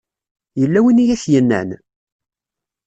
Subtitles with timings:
[0.59, 1.69] Yella win i ak-yennan?